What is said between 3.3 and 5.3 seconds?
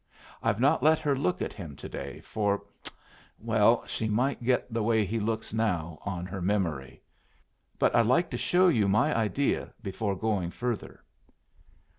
well, she might get the way he